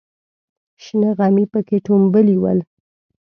شنه 0.83 1.09
غمي 1.17 1.45
پکې 1.51 1.77
ټومبلې 1.85 2.35
ول. 2.41 2.59